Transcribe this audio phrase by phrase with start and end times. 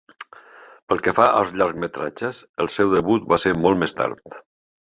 [0.93, 4.43] Pel que fa als llargmetratges, el seu debut va ser molt més tard.